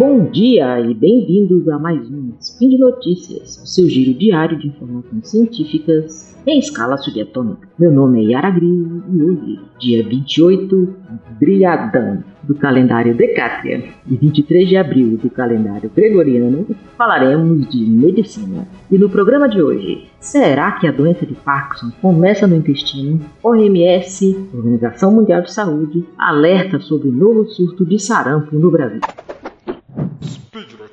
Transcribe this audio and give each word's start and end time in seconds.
Bom 0.00 0.30
dia 0.30 0.80
e 0.80 0.94
bem-vindos 0.94 1.68
a 1.68 1.78
mais 1.78 2.10
um 2.10 2.32
Spin 2.40 2.70
de 2.70 2.78
Notícias, 2.78 3.58
o 3.62 3.66
seu 3.66 3.86
giro 3.86 4.18
diário 4.18 4.58
de 4.58 4.68
informações 4.68 5.28
científicas 5.28 6.34
em 6.46 6.58
escala 6.58 6.96
subatômica. 6.96 7.68
Meu 7.78 7.92
nome 7.92 8.24
é 8.24 8.30
Yara 8.30 8.48
Grillo 8.48 9.04
e 9.12 9.22
hoje, 9.22 9.60
dia 9.78 10.02
28 10.02 10.96
brilhadão 11.38 12.24
do 12.42 12.54
calendário 12.54 13.14
Decátria 13.14 13.84
e 14.06 14.16
23 14.16 14.70
de 14.70 14.78
abril 14.78 15.18
do 15.18 15.28
calendário 15.28 15.90
Gregoriano, 15.94 16.66
falaremos 16.96 17.68
de 17.68 17.84
medicina. 17.84 18.66
E 18.90 18.96
no 18.96 19.10
programa 19.10 19.50
de 19.50 19.60
hoje, 19.60 20.06
será 20.18 20.72
que 20.72 20.86
a 20.86 20.92
doença 20.92 21.26
de 21.26 21.34
Parkinson 21.34 21.92
começa 22.00 22.46
no 22.46 22.56
intestino? 22.56 23.20
OMS, 23.42 24.48
Organização 24.54 25.12
Mundial 25.12 25.42
de 25.42 25.52
Saúde, 25.52 26.06
alerta 26.16 26.80
sobre 26.80 27.10
novo 27.10 27.44
surto 27.44 27.84
de 27.84 27.98
sarampo 27.98 28.58
no 28.58 28.70
Brasil. 28.70 29.00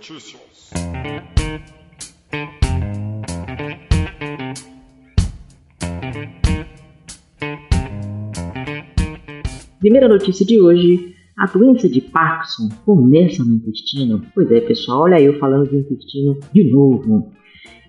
Notícias. 0.10 0.70
Primeira 9.80 10.08
notícia 10.08 10.46
de 10.46 10.62
hoje: 10.62 11.14
a 11.38 11.46
doença 11.48 11.90
de 11.90 12.00
Parkinson 12.00 12.70
começa 12.86 13.44
no 13.44 13.56
intestino? 13.56 14.26
Pois 14.34 14.50
é, 14.50 14.62
pessoal, 14.62 15.02
olha 15.02 15.22
eu 15.22 15.38
falando 15.40 15.70
do 15.70 15.78
intestino 15.78 16.40
de 16.54 16.72
novo. 16.72 17.34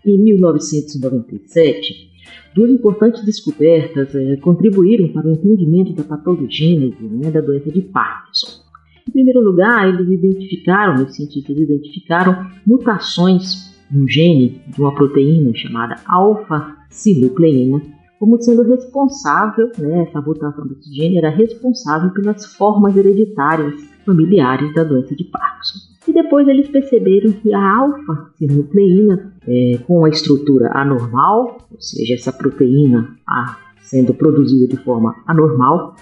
Em 0.05 0.19
1997, 0.19 2.11
duas 2.53 2.71
importantes 2.71 3.25
descobertas 3.25 4.13
é, 4.17 4.37
contribuíram 4.39 5.13
para 5.13 5.29
o 5.29 5.33
entendimento 5.33 5.93
da 5.93 6.03
patogênese 6.03 7.01
né, 7.01 7.31
da 7.31 7.41
doença 7.41 7.71
de 7.71 7.83
Parkinson. 7.83 8.68
Em 9.09 9.11
primeiro 9.11 9.41
lugar, 9.41 9.89
eles 9.89 10.07
identificaram, 10.07 11.03
os 11.03 11.17
cientistas 11.17 11.57
identificaram 11.57 12.47
mutações 12.67 13.75
no 13.91 14.07
gene 14.07 14.61
de 14.69 14.79
uma 14.79 14.95
proteína 14.95 15.51
chamada 15.55 15.97
alfa-sinucleína, 16.07 17.81
como 18.19 18.39
sendo 18.39 18.63
responsável, 18.65 19.73
né, 19.79 20.03
essa 20.03 20.21
mutação 20.21 20.67
desse 20.67 20.95
gene 20.95 21.17
era 21.17 21.31
responsável 21.31 22.11
pelas 22.11 22.45
formas 22.55 22.95
hereditárias 22.95 23.83
familiares 24.05 24.75
da 24.75 24.85
doença 24.85 25.17
de 25.17 25.25
Parkinson. 25.25 25.79
E 26.07 26.13
depois 26.13 26.47
eles 26.47 26.69
perceberam 26.69 27.33
que 27.33 27.55
a 27.55 27.79
alfa-sinucleína, 27.79 29.33
é, 29.47 29.79
com 29.87 30.05
a 30.05 30.11
estrutura 30.11 30.71
anormal, 30.75 31.67
ou 31.73 31.81
seja, 31.81 32.13
essa 32.13 32.31
proteína 32.33 33.17
A 33.27 33.57
sendo 33.81 34.13
produzida 34.13 34.69
de 34.69 34.77
forma 34.85 35.15
anormal, 35.27 35.97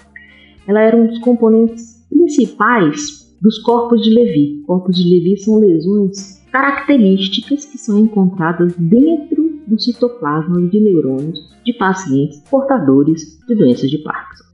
ela 0.67 0.81
era 0.81 0.97
um 0.97 1.07
dos 1.07 1.19
componentes 1.19 1.96
principais 2.09 3.27
dos 3.41 3.59
corpos 3.59 4.01
de 4.01 4.09
Levi. 4.09 4.63
Corpos 4.65 4.95
de 4.97 5.09
Levi 5.09 5.37
são 5.37 5.59
lesões 5.59 6.37
características 6.51 7.65
que 7.65 7.77
são 7.77 7.99
encontradas 7.99 8.73
dentro 8.77 9.47
do 9.67 9.79
citoplasma 9.79 10.61
de 10.69 10.79
neurônios 10.79 11.39
de 11.65 11.73
pacientes 11.73 12.41
portadores 12.49 13.37
de 13.47 13.55
doenças 13.55 13.89
de 13.89 13.97
Parkinson. 13.99 14.45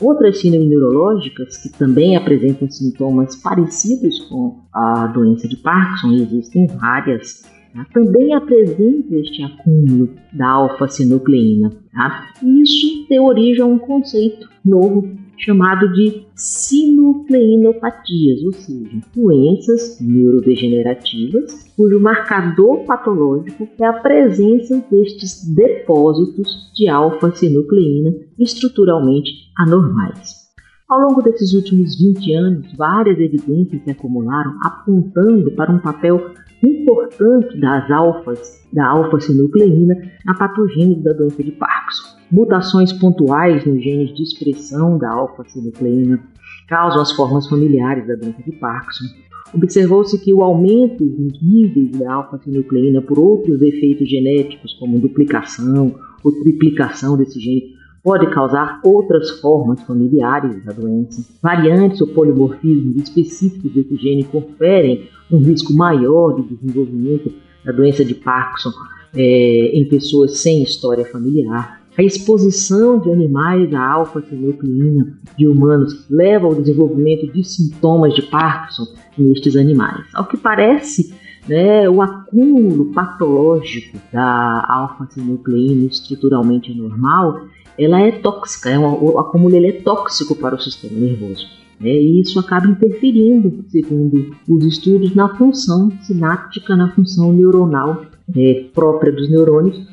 Outras 0.00 0.40
síndromes 0.40 0.70
neurológicas 0.70 1.58
que 1.58 1.68
também 1.76 2.16
apresentam 2.16 2.70
sintomas 2.70 3.36
parecidos 3.36 4.18
com 4.28 4.62
a 4.72 5.08
doença 5.08 5.46
de 5.46 5.56
Parkinson, 5.56 6.12
e 6.12 6.22
existem 6.22 6.66
várias, 6.68 7.42
tá? 7.74 7.86
também 7.92 8.32
apresentam 8.32 9.18
este 9.18 9.42
acúmulo 9.42 10.08
da 10.32 10.48
alfa-sinucleína. 10.48 11.70
Tá? 11.92 12.32
Isso 12.42 13.06
deu 13.10 13.24
origem 13.24 13.62
a 13.62 13.66
um 13.66 13.78
conceito 13.78 14.48
novo 14.64 15.19
chamado 15.40 15.92
de 15.92 16.24
sinucleinopatias, 16.34 18.42
ou 18.44 18.52
seja, 18.52 19.00
doenças 19.14 19.98
neurodegenerativas 20.00 21.70
cujo 21.76 21.98
marcador 21.98 22.84
patológico 22.84 23.66
é 23.78 23.86
a 23.86 23.94
presença 23.94 24.84
destes 24.90 25.42
depósitos 25.54 26.70
de 26.74 26.88
alfa-sinucleína 26.88 28.12
estruturalmente 28.38 29.30
anormais. 29.56 30.40
Ao 30.88 31.00
longo 31.00 31.22
desses 31.22 31.54
últimos 31.54 31.98
20 31.98 32.34
anos, 32.34 32.76
várias 32.76 33.18
evidências 33.18 33.82
se 33.82 33.90
acumularam 33.90 34.58
apontando 34.62 35.50
para 35.52 35.72
um 35.72 35.78
papel 35.78 36.32
importante 36.62 37.58
das 37.58 37.90
alfas, 37.90 38.62
da 38.72 38.86
alfa-sinucleína 38.88 39.94
na 40.24 40.34
patogênese 40.34 41.02
da 41.02 41.12
doença 41.12 41.42
de 41.42 41.50
Parkinson. 41.52 42.09
Mutações 42.30 42.92
pontuais 42.92 43.64
nos 43.64 43.82
genes 43.82 44.14
de 44.14 44.22
expressão 44.22 44.96
da 44.96 45.10
alfa-sinucleína 45.10 46.20
causam 46.68 47.02
as 47.02 47.10
formas 47.12 47.48
familiares 47.48 48.06
da 48.06 48.14
doença 48.14 48.42
de 48.42 48.52
Parkinson. 48.52 49.04
Observou-se 49.52 50.16
que 50.22 50.32
o 50.32 50.42
aumento 50.42 51.04
dos 51.04 51.42
níveis 51.42 51.90
da 51.98 52.14
alfa-sinucleína 52.14 53.02
por 53.02 53.18
outros 53.18 53.60
efeitos 53.60 54.08
genéticos, 54.08 54.74
como 54.74 55.00
duplicação 55.00 55.92
ou 56.22 56.32
triplicação 56.32 57.16
desse 57.16 57.40
gene, 57.40 57.74
pode 58.02 58.30
causar 58.30 58.80
outras 58.84 59.30
formas 59.40 59.82
familiares 59.82 60.64
da 60.64 60.72
doença. 60.72 61.26
Variantes 61.42 62.00
ou 62.00 62.06
polimorfismos 62.06 62.96
específicos 62.96 63.72
desse 63.72 63.96
gene 63.96 64.22
conferem 64.22 65.08
um 65.30 65.38
risco 65.38 65.72
maior 65.74 66.36
de 66.36 66.54
desenvolvimento 66.54 67.32
da 67.64 67.72
doença 67.72 68.04
de 68.04 68.14
Parkinson 68.14 68.70
é, 69.14 69.76
em 69.76 69.88
pessoas 69.88 70.38
sem 70.38 70.62
história 70.62 71.04
familiar. 71.04 71.79
A 72.00 72.02
exposição 72.02 72.98
de 72.98 73.12
animais 73.12 73.74
à 73.74 73.92
alfa-sinucleína 73.92 75.18
de 75.36 75.46
humanos 75.46 76.06
leva 76.08 76.46
ao 76.46 76.54
desenvolvimento 76.54 77.30
de 77.30 77.44
sintomas 77.44 78.14
de 78.14 78.22
Parkinson 78.22 78.86
nestes 79.18 79.54
animais. 79.54 80.06
Ao 80.14 80.24
que 80.24 80.38
parece, 80.38 81.12
né, 81.46 81.90
o 81.90 82.00
acúmulo 82.00 82.86
patológico 82.86 83.98
da 84.10 84.66
alfa-sinucleína 84.66 85.88
estruturalmente 85.88 86.72
anormal, 86.72 87.42
ela 87.78 88.00
é 88.00 88.12
tóxica, 88.12 88.70
é 88.70 88.78
um, 88.78 88.86
o 88.86 89.18
acúmulo 89.18 89.54
ele 89.54 89.68
é 89.68 89.72
tóxico 89.82 90.34
para 90.34 90.54
o 90.54 90.58
sistema 90.58 90.98
nervoso. 90.98 91.46
Né, 91.78 91.90
e 91.90 92.22
isso 92.22 92.40
acaba 92.40 92.66
interferindo, 92.66 93.62
segundo 93.68 94.34
os 94.48 94.64
estudos, 94.64 95.14
na 95.14 95.36
função 95.36 95.90
sináptica, 96.00 96.74
na 96.74 96.90
função 96.94 97.30
neuronal 97.30 98.06
é, 98.34 98.64
própria 98.72 99.12
dos 99.12 99.30
neurônios, 99.30 99.89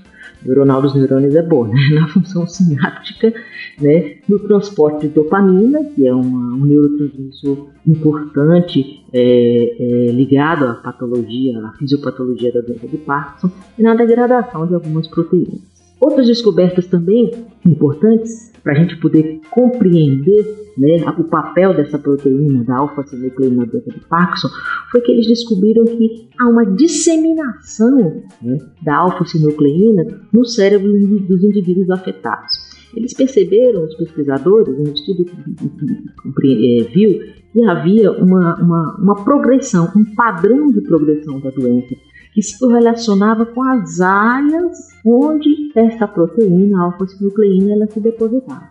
neuronal 0.48 0.82
dos 0.82 0.96
neurônios 0.96 1.36
é 1.36 1.42
boa, 1.42 1.68
né? 1.68 1.76
na 1.94 2.08
função 2.08 2.48
sináptica, 2.48 3.34
né? 3.80 4.16
no 4.28 4.40
transporte 4.40 5.08
de 5.08 5.14
dopamina, 5.14 5.84
que 5.84 6.08
é 6.08 6.14
uma, 6.14 6.56
um 6.56 6.66
neurotransmissor 6.66 7.68
importante 7.86 9.04
é, 9.14 9.20
é, 9.20 10.12
ligado 10.12 10.66
à 10.66 10.74
patologia, 10.76 11.60
à 11.66 11.74
fisiopatologia 11.74 12.52
da 12.52 12.62
doença 12.62 12.88
de 12.88 12.98
Parkinson, 12.98 13.52
e 13.78 13.84
na 13.84 13.94
degradação 13.96 14.66
de 14.66 14.74
algumas 14.74 15.08
proteínas. 15.08 15.78
Outras 16.00 16.28
descobertas 16.28 16.86
também 16.88 17.32
importantes 17.66 18.52
para 18.64 18.74
a 18.74 18.76
gente 18.76 18.98
poder 18.98 19.40
compreender 19.50 20.68
né, 20.78 20.98
o 21.18 21.24
papel 21.24 21.74
dessa 21.74 21.98
proteína 21.98 22.64
da 22.64 22.78
alfa-sinucleína 22.78 23.66
de 23.66 23.82
Parkinson 24.08 24.50
foi 24.92 25.02
que 25.02 25.12
eles 25.12 25.28
descobriram 25.28 25.86
que 25.86 26.30
há 26.40 26.48
uma 26.48 26.66
disseminação 26.66 28.22
né, 28.42 28.58
da 28.84 28.98
alfa-sinucleína 28.98 30.06
no 30.32 30.46
cérebro 30.46 30.92
dos 30.92 31.44
indivíduos 31.44 31.90
afetados. 31.90 32.68
Eles 32.96 33.14
perceberam, 33.14 33.86
os 33.86 33.96
pesquisadores, 33.96 34.78
um 34.78 34.94
estudo 34.94 35.26
é, 35.26 36.84
viu 36.94 37.20
que 37.52 37.64
havia 37.66 38.12
uma, 38.12 38.56
uma, 38.62 38.98
uma 38.98 39.24
progressão, 39.24 39.92
um 39.96 40.06
padrão 40.16 40.72
de 40.72 40.82
progressão 40.82 41.40
da 41.40 41.50
doença 41.50 41.96
que 42.38 42.44
se 42.44 42.60
correlacionava 42.60 43.48
com 43.48 43.64
as 43.64 44.00
áreas 44.00 44.90
onde 45.04 45.72
essa 45.74 46.08
proteína 46.08 46.84
alfa-sinucleína 46.84 47.74
ela 47.74 47.88
se 47.88 48.00
depositava. 48.00 48.62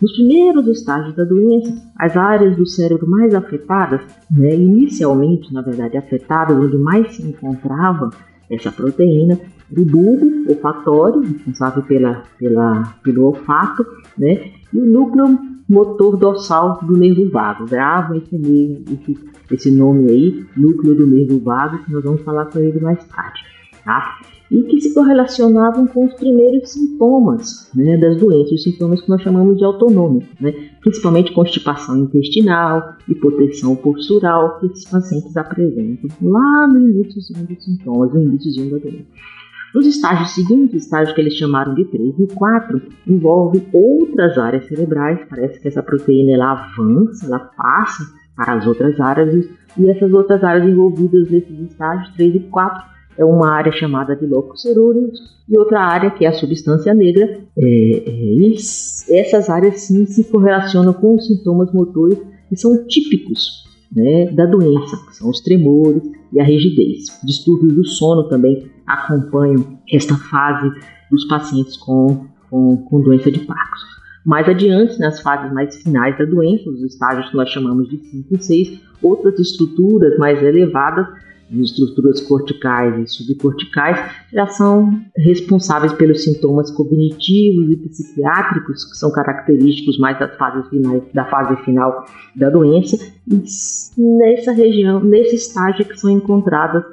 Nos 0.00 0.12
primeiros 0.12 0.68
estágios 0.68 1.16
da 1.16 1.24
doença, 1.24 1.74
as 1.98 2.16
áreas 2.16 2.56
do 2.56 2.64
cérebro 2.64 3.10
mais 3.10 3.34
afetadas, 3.34 4.00
né, 4.30 4.54
inicialmente, 4.54 5.52
na 5.52 5.60
verdade, 5.60 5.96
afetadas, 5.96 6.56
onde 6.56 6.78
mais 6.78 7.16
se 7.16 7.22
encontrava 7.26 8.10
essa 8.48 8.70
proteína, 8.70 9.40
o 9.76 9.84
bulbo 9.84 10.48
olfatório, 10.48 11.20
responsável 11.22 11.82
pela, 11.82 12.22
pela, 12.38 12.94
pelo 13.02 13.24
olfato, 13.24 13.84
né, 14.16 14.52
e 14.72 14.78
o 14.78 14.86
núcleo 14.86 15.36
motor 15.68 16.16
dorsal 16.16 16.80
do 16.82 16.96
nervo 16.96 17.28
vago. 17.30 17.66
Grava 17.66 18.16
esse, 18.16 18.36
esse, 18.36 19.18
esse 19.50 19.70
nome 19.70 20.10
aí, 20.10 20.46
núcleo 20.56 20.94
do 20.94 21.06
nervo 21.06 21.38
vago, 21.40 21.84
que 21.84 21.92
nós 21.92 22.04
vamos 22.04 22.22
falar 22.22 22.46
com 22.46 22.58
ele 22.58 22.80
mais 22.80 23.02
tarde. 23.04 23.40
Tá? 23.84 24.18
e 24.50 24.62
que 24.62 24.80
se 24.80 24.94
correlacionavam 24.94 25.86
com 25.86 26.06
os 26.06 26.14
primeiros 26.14 26.70
sintomas 26.70 27.70
né, 27.74 27.96
das 27.96 28.18
doenças, 28.18 28.52
os 28.52 28.62
sintomas 28.62 29.00
que 29.02 29.08
nós 29.08 29.20
chamamos 29.22 29.58
de 29.58 29.64
autonômicos, 29.64 30.28
né, 30.40 30.52
principalmente 30.80 31.32
constipação 31.32 31.98
intestinal, 31.98 32.94
hipotensão 33.08 33.74
postural, 33.76 34.58
que 34.60 34.66
esses 34.66 34.88
pacientes 34.88 35.36
apresentam 35.36 36.10
lá 36.22 36.68
no 36.68 36.80
início 36.80 37.14
dos 37.14 37.64
sintomas, 37.64 38.12
no 38.12 38.22
início 38.22 38.70
da 38.70 38.78
doença. 38.78 39.06
Nos 39.74 39.86
estágios 39.86 40.30
seguintes, 40.30 40.84
estágios 40.84 41.14
que 41.14 41.20
eles 41.20 41.34
chamaram 41.34 41.74
de 41.74 41.84
3 41.84 42.20
e 42.20 42.26
4, 42.34 42.82
envolve 43.06 43.66
outras 43.72 44.38
áreas 44.38 44.66
cerebrais, 44.66 45.20
parece 45.28 45.60
que 45.60 45.68
essa 45.68 45.82
proteína 45.82 46.32
ela 46.32 46.52
avança, 46.52 47.26
ela 47.26 47.38
passa 47.38 48.04
para 48.34 48.54
as 48.54 48.66
outras 48.66 48.98
áreas, 49.00 49.48
e 49.78 49.90
essas 49.90 50.12
outras 50.12 50.42
áreas 50.42 50.66
envolvidas 50.66 51.30
nesses 51.30 51.58
estágios 51.70 52.14
3 52.16 52.36
e 52.36 52.40
4 52.40 52.96
é 53.18 53.24
uma 53.24 53.50
área 53.50 53.72
chamada 53.72 54.14
de 54.14 54.26
locus 54.26 54.62
ceruleus 54.62 55.18
e 55.48 55.56
outra 55.56 55.80
área 55.80 56.10
que 56.10 56.24
é 56.24 56.28
a 56.28 56.32
substância 56.32 56.92
negra. 56.92 57.40
É, 57.56 58.02
é, 58.06 59.20
essas 59.20 59.48
áreas 59.48 59.80
sim 59.80 60.04
se 60.06 60.24
correlacionam 60.24 60.92
com 60.92 61.14
os 61.14 61.26
sintomas 61.26 61.72
motores 61.72 62.18
que 62.48 62.56
são 62.56 62.86
típicos 62.86 63.64
né, 63.94 64.30
da 64.32 64.44
doença, 64.46 64.96
que 65.08 65.16
são 65.16 65.30
os 65.30 65.40
tremores 65.40 66.02
e 66.32 66.40
a 66.40 66.44
rigidez. 66.44 67.18
Distúrbios 67.24 67.74
do 67.74 67.84
sono 67.86 68.28
também 68.28 68.70
acompanham 68.86 69.78
esta 69.92 70.16
fase 70.16 70.70
dos 71.10 71.24
pacientes 71.26 71.76
com, 71.76 72.26
com, 72.50 72.76
com 72.76 73.00
doença 73.00 73.30
de 73.30 73.40
Parkinson. 73.40 73.86
Mais 74.24 74.48
adiante, 74.48 74.98
nas 74.98 75.20
fases 75.20 75.52
mais 75.52 75.76
finais 75.82 76.18
da 76.18 76.24
doença, 76.24 76.68
os 76.68 76.82
estágios 76.82 77.30
que 77.30 77.36
nós 77.36 77.48
chamamos 77.48 77.88
de 77.88 77.98
5 77.98 78.34
e 78.34 78.42
6, 78.42 78.80
outras 79.02 79.38
estruturas 79.38 80.18
mais 80.18 80.42
elevadas 80.42 81.06
estruturas 81.50 82.20
corticais 82.20 82.98
e 82.98 83.06
subcorticais 83.06 83.98
já 84.32 84.46
são 84.46 85.00
responsáveis 85.16 85.92
pelos 85.92 86.24
sintomas 86.24 86.70
cognitivos 86.70 87.70
e 87.70 87.76
psiquiátricos 87.76 88.84
que 88.84 88.96
são 88.96 89.12
característicos 89.12 89.98
mais 89.98 90.18
das 90.18 90.36
fases 90.36 90.68
finais, 90.68 91.02
da 91.14 91.24
fase 91.26 91.56
final 91.64 92.04
da 92.34 92.50
doença 92.50 92.96
e 93.28 93.42
nessa 93.96 94.52
região, 94.52 95.00
nesse 95.00 95.36
estágio 95.36 95.82
é 95.82 95.84
que 95.84 95.98
são 95.98 96.10
encontradas 96.10 96.84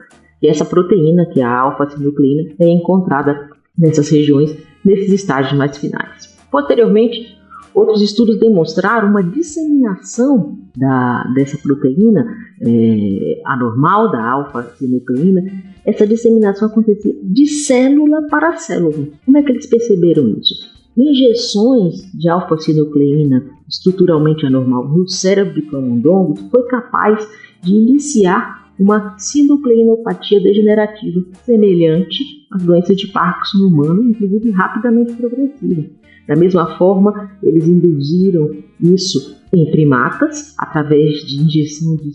essa 0.47 0.65
proteína, 0.65 1.25
que 1.25 1.39
é 1.39 1.43
a 1.43 1.59
alfa-sinucleína, 1.59 2.53
é 2.59 2.67
encontrada 2.67 3.49
nessas 3.77 4.09
regiões, 4.09 4.55
nesses 4.83 5.11
estágios 5.11 5.57
mais 5.57 5.77
finais. 5.77 6.37
Posteriormente, 6.51 7.33
Outros 7.73 8.03
estudos 8.03 8.37
demonstraram 8.37 9.09
uma 9.09 9.23
disseminação 9.23 10.59
da, 10.77 11.23
dessa 11.33 11.57
proteína 11.57 12.23
é, 12.61 13.41
anormal, 13.45 14.11
da 14.11 14.23
alfa-sinucleína. 14.23 15.41
Essa 15.83 16.05
disseminação 16.05 16.67
acontecia 16.67 17.15
de 17.23 17.47
célula 17.47 18.27
para 18.29 18.57
célula. 18.57 19.07
Como 19.25 19.37
é 19.37 19.41
que 19.41 19.51
eles 19.51 19.65
perceberam 19.65 20.29
isso? 20.39 20.71
Injeções 20.95 22.11
de 22.13 22.29
alfa-sinucleína 22.29 23.43
estruturalmente 23.67 24.45
anormal 24.45 24.87
no 24.87 25.07
cérebro 25.07 25.55
de 25.55 25.63
camundongos 25.63 26.39
foi 26.51 26.67
capaz 26.67 27.27
de 27.63 27.73
iniciar 27.73 28.62
uma 28.79 29.17
sinucleinopatia 29.17 30.41
degenerativa 30.41 31.23
semelhante 31.43 32.23
às 32.51 32.63
doenças 32.63 32.97
de 32.97 33.07
Parkinson 33.07 33.67
humano, 33.67 34.03
inclusive 34.03 34.51
rapidamente 34.51 35.13
progressiva. 35.13 35.85
Da 36.27 36.35
mesma 36.35 36.77
forma, 36.77 37.31
eles 37.41 37.67
induziram 37.67 38.49
isso 38.81 39.35
em 39.53 39.69
primatas 39.71 40.53
através 40.57 41.21
de 41.25 41.41
injeção 41.41 41.95
de 41.97 42.11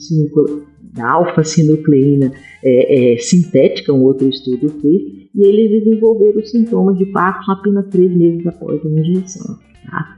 da 0.94 1.10
alfa-sinucleína 1.10 2.32
é, 2.64 3.14
é, 3.14 3.18
sintética, 3.18 3.92
um 3.92 4.02
outro 4.02 4.28
estudo 4.28 4.68
fez, 4.80 5.02
e 5.34 5.46
eles 5.46 5.84
desenvolveram 5.84 6.40
os 6.40 6.50
sintomas 6.50 6.98
de 6.98 7.06
Parkinson 7.06 7.52
apenas 7.52 7.86
três 7.88 8.16
meses 8.16 8.46
após 8.46 8.84
a 8.84 8.88
injeção. 8.88 9.58
Tá? 9.88 10.17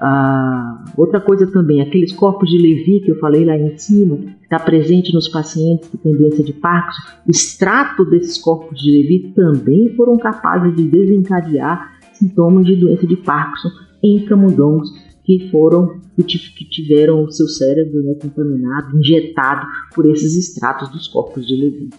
Ah, 0.00 0.84
outra 0.96 1.20
coisa 1.20 1.46
também, 1.46 1.80
aqueles 1.80 2.12
corpos 2.12 2.50
de 2.50 2.58
Levi 2.58 3.00
que 3.00 3.10
eu 3.10 3.18
falei 3.18 3.44
lá 3.44 3.56
em 3.56 3.76
cima, 3.78 4.18
está 4.42 4.58
presente 4.58 5.12
nos 5.14 5.28
pacientes 5.28 5.88
que 5.88 5.96
têm 5.96 6.14
doença 6.16 6.42
de 6.42 6.52
Parkinson, 6.52 7.02
o 7.26 7.30
extrato 7.30 8.04
desses 8.04 8.36
corpos 8.38 8.80
de 8.80 8.90
Levi 8.90 9.32
também 9.34 9.94
foram 9.96 10.18
capazes 10.18 10.76
de 10.76 10.84
desencadear 10.84 11.98
sintomas 12.12 12.66
de 12.66 12.76
doença 12.76 13.06
de 13.06 13.16
Parkinson 13.16 13.68
em 14.02 14.24
camundongos 14.26 14.90
que 15.24 15.50
foram 15.50 16.00
que 16.16 16.64
tiveram 16.70 17.24
o 17.24 17.30
seu 17.30 17.46
cérebro 17.46 18.02
né, 18.02 18.14
contaminado, 18.14 18.96
injetado 18.98 19.66
por 19.94 20.06
esses 20.06 20.34
extratos 20.34 20.88
dos 20.88 21.08
corpos 21.08 21.46
de 21.46 21.54
Levy. 21.54 21.90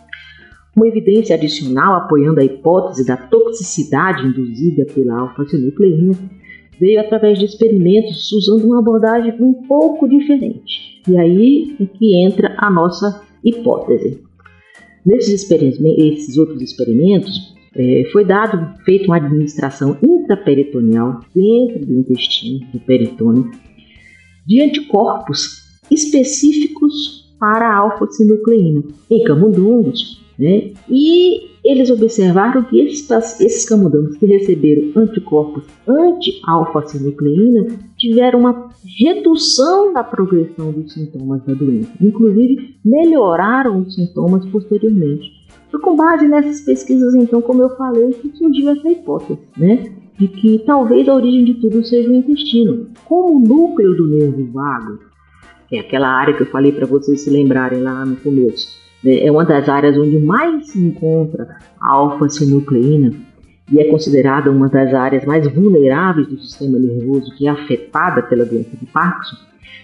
Uma 0.75 0.87
evidência 0.87 1.35
adicional 1.35 1.95
apoiando 1.95 2.39
a 2.39 2.43
hipótese 2.43 3.05
da 3.05 3.17
toxicidade 3.17 4.25
induzida 4.25 4.85
pela 4.85 5.19
alfa-sinucleína 5.19 6.13
veio 6.79 6.99
através 6.99 7.39
de 7.39 7.45
experimentos 7.45 8.31
usando 8.31 8.65
uma 8.65 8.79
abordagem 8.79 9.33
um 9.39 9.53
pouco 9.67 10.07
diferente. 10.07 11.01
E 11.07 11.17
aí 11.17 11.75
é 11.79 11.85
que 11.85 12.15
entra 12.23 12.55
a 12.57 12.69
nossa 12.69 13.21
hipótese. 13.43 14.21
Nesses 15.05 15.49
esses 15.49 16.37
outros 16.37 16.61
experimentos, 16.61 17.55
é, 17.75 18.09
foi 18.11 18.25
dado, 18.25 18.75
feita 18.83 19.05
uma 19.05 19.17
administração 19.17 19.97
intraperitoneal 20.03 21.21
dentro 21.33 21.85
do 21.85 21.93
intestino, 21.99 22.65
do 22.73 22.79
peritônio, 22.79 23.49
de 24.45 24.61
anticorpos 24.61 25.79
específicos 25.89 27.33
para 27.39 27.69
a 27.69 27.77
alfa-sinucleína 27.77 28.83
em 29.09 29.23
camundongos, 29.23 30.23
né? 30.37 30.71
E 30.89 31.51
eles 31.69 31.89
observaram 31.89 32.63
que 32.63 32.79
esses, 32.79 33.09
esses 33.41 33.67
camundongos 33.67 34.17
que 34.17 34.25
receberam 34.25 34.91
anticorpos 34.95 35.65
anti-alfa-sinucleína 35.87 37.67
tiveram 37.97 38.39
uma 38.39 38.69
redução 38.99 39.91
da 39.91 40.03
progressão 40.03 40.71
dos 40.71 40.93
sintomas 40.93 41.43
da 41.43 41.53
doença, 41.53 41.91
inclusive 42.01 42.75
melhoraram 42.85 43.81
os 43.81 43.95
sintomas 43.95 44.45
posteriormente. 44.45 45.37
Foi 45.69 45.81
com 45.81 45.95
base 45.95 46.27
nessas 46.27 46.61
pesquisas, 46.61 47.13
então, 47.15 47.41
como 47.41 47.61
eu 47.61 47.69
falei, 47.75 48.13
que 48.13 48.35
surgiu 48.37 48.69
essa 48.69 48.89
hipótese, 48.89 49.39
né? 49.57 49.91
De 50.17 50.27
que 50.27 50.59
talvez 50.59 51.07
a 51.09 51.13
origem 51.13 51.43
de 51.43 51.55
tudo 51.55 51.85
seja 51.85 52.09
o 52.09 52.13
intestino. 52.13 52.87
Como 53.05 53.37
o 53.37 53.39
núcleo 53.39 53.95
do 53.95 54.07
nervo 54.07 54.45
vago, 54.53 54.99
que 55.67 55.75
é 55.75 55.79
aquela 55.81 56.07
área 56.07 56.33
que 56.33 56.43
eu 56.43 56.47
falei 56.47 56.71
para 56.71 56.85
vocês 56.85 57.21
se 57.21 57.29
lembrarem 57.29 57.81
lá 57.81 58.05
no 58.05 58.15
começo? 58.15 58.86
É 59.07 59.31
uma 59.31 59.45
das 59.45 59.67
áreas 59.69 59.97
onde 59.97 60.19
mais 60.19 60.67
se 60.67 60.79
encontra 60.79 61.57
a 61.79 61.93
alfa-sinucleína 61.93 63.13
e 63.71 63.79
é 63.79 63.85
considerada 63.85 64.49
uma 64.49 64.69
das 64.69 64.93
áreas 64.93 65.25
mais 65.25 65.47
vulneráveis 65.47 66.27
do 66.27 66.39
sistema 66.39 66.77
nervoso 66.79 67.35
que 67.35 67.47
é 67.47 67.49
afetada 67.49 68.21
pela 68.23 68.45
doença 68.45 68.75
de 68.77 68.85
Parkinson, 68.85 69.35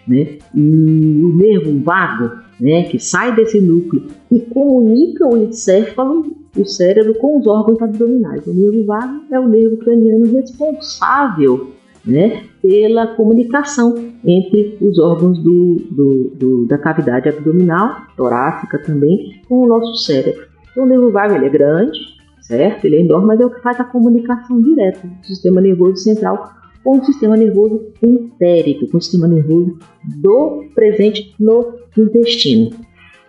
né? 0.08 0.38
E 0.56 1.22
o 1.24 1.36
nervo 1.36 1.80
vago, 1.84 2.32
né, 2.60 2.84
que 2.84 3.00
sai 3.00 3.36
desse 3.36 3.60
núcleo 3.60 4.08
e 4.32 4.40
comunica 4.40 5.28
o 5.28 5.38
encéfalo, 5.38 6.36
o 6.58 6.66
cérebro, 6.66 7.16
com 7.16 7.40
os 7.40 7.48
órgãos 7.48 7.82
abdominais. 7.82 8.46
O 8.48 8.54
nervo 8.54 8.86
vago 8.86 9.24
é 9.32 9.40
o 9.40 9.48
nervo 9.48 9.78
craniano 9.78 10.32
responsável 10.34 11.74
né, 12.06 12.44
pela 12.62 13.08
comunicação 13.08 13.96
entre 14.26 14.78
os 14.82 15.00
órgãos 15.00 15.40
do, 15.40 15.76
do, 15.90 16.32
do, 16.36 16.66
da 16.66 16.78
cavidade 16.78 17.30
abdominal, 17.30 18.02
torácica 18.18 18.78
também, 18.78 19.42
com 19.48 19.62
o 19.64 19.68
nosso 19.68 19.96
cérebro. 20.04 20.48
Então, 20.72 20.84
o 20.84 20.88
nervo 20.88 21.12
vago 21.12 21.36
ele 21.36 21.46
é 21.46 21.50
grande, 21.50 22.00
certo? 22.42 22.86
Ele 22.86 22.98
é 22.98 23.00
enorme, 23.02 23.28
mas 23.28 23.40
é 23.40 23.46
o 23.46 23.50
que 23.50 23.62
faz 23.62 23.80
a 23.80 23.86
comunicação 23.86 24.60
direta 24.60 25.08
do 25.08 25.26
sistema 25.26 25.62
nervoso 25.62 25.98
central 25.98 26.52
com 26.84 26.98
o 26.98 27.06
sistema 27.06 27.38
nervoso 27.38 27.82
entérico, 28.04 28.88
com 28.88 28.98
o 28.98 29.02
sistema 29.02 29.28
nervoso 29.28 29.78
do 30.22 30.66
presente 30.76 31.34
no 31.40 31.76
intestino. 31.98 32.72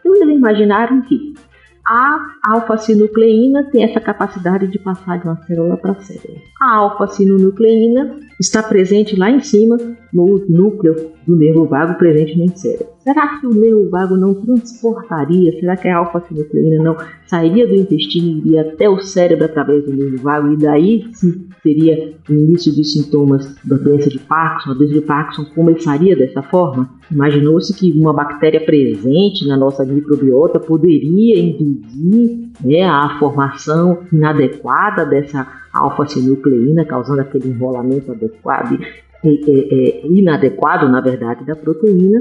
Então, 0.00 0.16
eles 0.16 0.36
imaginaram 0.36 1.02
que 1.02 1.34
a 1.86 2.18
alfa-sinucleína 2.42 3.70
tem 3.70 3.84
essa 3.84 4.00
capacidade 4.00 4.68
de 4.68 4.78
passar 4.78 5.18
de 5.18 5.24
uma 5.24 5.36
célula 5.44 5.76
para 5.76 5.94
célula. 5.96 6.40
A 6.60 6.76
alfa-sinucleína 6.76 8.16
está 8.40 8.62
presente 8.62 9.16
lá 9.16 9.30
em 9.30 9.40
cima 9.40 9.76
no 10.12 10.44
núcleo 10.48 11.12
do 11.26 11.36
nervo 11.36 11.66
vago 11.66 11.98
presente 11.98 12.38
no 12.38 12.56
cérebro. 12.56 12.93
Será 13.04 13.38
que 13.38 13.46
o 13.46 13.54
nervo 13.54 13.90
vago 13.90 14.16
não 14.16 14.32
transportaria? 14.32 15.52
Será 15.60 15.76
que 15.76 15.86
a 15.86 15.98
alfa-sinucleína 15.98 16.82
não 16.82 16.96
sairia 17.26 17.66
do 17.66 17.74
intestino 17.74 18.28
e 18.28 18.38
iria 18.38 18.62
até 18.62 18.88
o 18.88 18.98
cérebro 18.98 19.44
através 19.44 19.84
do 19.84 19.94
nervo 19.94 20.16
vago 20.22 20.50
e 20.54 20.56
daí 20.56 21.04
sim 21.12 21.46
seria 21.62 22.14
o 22.26 22.32
início 22.32 22.74
dos 22.74 22.94
sintomas 22.94 23.54
da 23.62 23.76
doença 23.76 24.08
de 24.08 24.18
Parkinson? 24.18 24.70
A 24.70 24.74
doença 24.74 24.94
de 24.94 25.00
Parkinson 25.02 25.44
começaria 25.54 26.16
dessa 26.16 26.42
forma? 26.42 26.88
Imaginou-se 27.10 27.74
que 27.74 27.92
uma 27.92 28.14
bactéria 28.14 28.64
presente 28.64 29.46
na 29.46 29.56
nossa 29.56 29.84
microbiota 29.84 30.58
poderia 30.58 31.38
induzir 31.38 32.48
né, 32.64 32.84
a 32.84 33.18
formação 33.18 33.98
inadequada 34.10 35.04
dessa 35.04 35.46
alfa-sinucleína, 35.74 36.86
causando 36.86 37.20
aquele 37.20 37.50
enrolamento 37.50 38.12
adequado, 38.12 38.78
é, 39.24 39.28
é, 39.28 40.06
inadequado, 40.06 40.88
na 40.88 41.00
verdade, 41.00 41.44
da 41.44 41.56
proteína. 41.56 42.20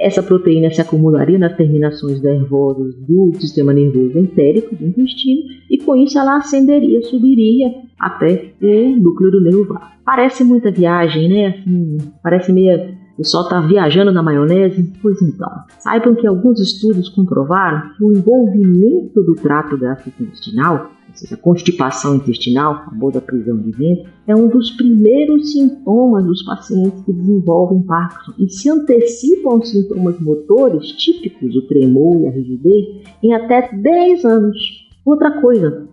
Essa 0.00 0.22
proteína 0.22 0.70
se 0.70 0.80
acumularia 0.80 1.38
nas 1.38 1.54
terminações 1.56 2.22
nervosas 2.22 2.94
do 3.06 3.32
sistema 3.38 3.72
nervoso 3.72 4.18
entérico 4.18 4.74
do 4.74 4.86
intestino 4.86 5.42
e 5.70 5.76
com 5.76 5.94
isso 5.94 6.18
ela 6.18 6.38
ascenderia, 6.38 7.02
subiria 7.02 7.68
até 7.98 8.54
o 8.62 8.96
núcleo 8.96 9.30
do 9.30 9.42
nervo 9.42 9.64
vago. 9.66 9.84
Parece 10.04 10.42
muita 10.42 10.70
viagem, 10.70 11.28
né? 11.28 11.46
Assim, 11.48 11.98
parece 12.22 12.50
meio 12.50 12.98
o 13.20 13.22
pessoal 13.22 13.42
está 13.42 13.60
viajando 13.60 14.10
na 14.10 14.22
maionese? 14.22 14.90
Pois 15.02 15.20
então, 15.20 15.50
saibam 15.78 16.14
que 16.14 16.26
alguns 16.26 16.58
estudos 16.58 17.10
comprovaram 17.10 17.90
que 17.94 18.02
o 18.02 18.12
envolvimento 18.12 19.22
do 19.22 19.34
trato 19.34 19.76
gastrointestinal 19.76 20.90
seja, 21.12 21.34
a 21.34 21.38
constipação 21.38 22.16
intestinal, 22.16 22.72
a 22.72 22.84
famosa 22.86 23.20
prisão 23.20 23.58
de 23.58 23.72
ventre, 23.72 24.08
é 24.26 24.34
um 24.34 24.48
dos 24.48 24.70
primeiros 24.70 25.52
sintomas 25.52 26.24
dos 26.24 26.42
pacientes 26.46 27.02
que 27.02 27.12
desenvolvem 27.12 27.82
Parkinson 27.82 28.32
e 28.38 28.48
se 28.48 28.70
antecipam 28.70 29.50
aos 29.50 29.70
sintomas 29.70 30.18
motores 30.18 30.86
típicos, 30.92 31.54
o 31.54 31.66
tremor 31.66 32.22
e 32.22 32.26
a 32.26 32.30
rigidez, 32.30 33.02
em 33.22 33.34
até 33.34 33.70
10 33.76 34.24
anos. 34.24 34.56
Outra 35.04 35.42
coisa, 35.42 35.88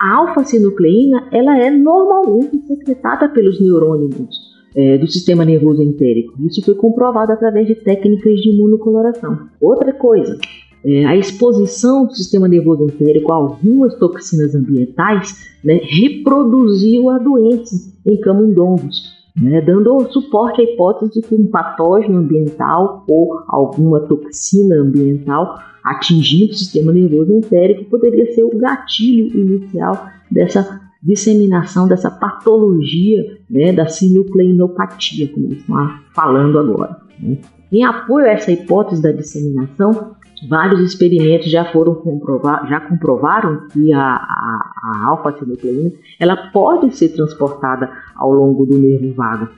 a 0.00 0.16
alfa-sinucleína 0.16 1.28
ela 1.30 1.58
é 1.58 1.70
normalmente 1.70 2.58
secretada 2.62 3.28
pelos 3.28 3.60
neurônios 3.60 4.49
é, 4.74 4.98
do 4.98 5.06
sistema 5.06 5.44
nervoso 5.44 5.82
entérico. 5.82 6.34
Isso 6.44 6.62
foi 6.64 6.74
comprovado 6.74 7.32
através 7.32 7.66
de 7.66 7.74
técnicas 7.74 8.40
de 8.40 8.50
imunocoloração. 8.50 9.48
Outra 9.60 9.92
coisa, 9.92 10.38
é, 10.84 11.04
a 11.04 11.16
exposição 11.16 12.06
do 12.06 12.14
sistema 12.14 12.48
nervoso 12.48 12.84
entérico 12.84 13.32
a 13.32 13.36
algumas 13.36 13.94
toxinas 13.96 14.54
ambientais 14.54 15.34
né, 15.62 15.80
reproduziu 15.82 17.10
a 17.10 17.18
doença 17.18 17.74
em 18.06 18.18
camundongos, 18.18 19.02
né, 19.40 19.60
dando 19.60 20.10
suporte 20.10 20.60
à 20.60 20.64
hipótese 20.64 21.20
de 21.20 21.22
que 21.22 21.34
um 21.34 21.46
patógeno 21.46 22.18
ambiental 22.18 23.04
ou 23.06 23.42
alguma 23.48 24.00
toxina 24.00 24.76
ambiental 24.76 25.58
atingindo 25.84 26.52
o 26.52 26.56
sistema 26.56 26.92
nervoso 26.92 27.32
entérico 27.32 27.84
poderia 27.84 28.32
ser 28.32 28.42
o 28.42 28.56
gatilho 28.56 29.36
inicial 29.36 30.08
dessa 30.30 30.80
disseminação 31.02 31.88
dessa 31.88 32.10
patologia 32.10 33.38
né, 33.48 33.72
da 33.72 33.86
sinucleinopatia, 33.86 35.28
como 35.28 35.46
eles 35.46 35.58
estão 35.58 35.98
falando 36.14 36.58
agora. 36.58 36.96
Né. 37.18 37.38
Em 37.72 37.84
apoio 37.84 38.26
a 38.26 38.30
essa 38.30 38.50
hipótese 38.50 39.00
da 39.00 39.12
disseminação, 39.12 40.16
vários 40.48 40.80
experimentos 40.80 41.50
já 41.50 41.64
foram 41.66 41.94
comprovar, 41.94 42.66
já 42.68 42.80
comprovaram 42.80 43.68
que 43.68 43.92
a, 43.92 44.00
a, 44.00 44.72
a 44.82 45.06
alfa-sinucleína 45.06 45.92
ela 46.18 46.36
pode 46.50 46.94
ser 46.96 47.10
transportada 47.10 47.90
ao 48.16 48.32
longo 48.32 48.66
do 48.66 48.78
nervo 48.78 49.14
vago. 49.14 49.48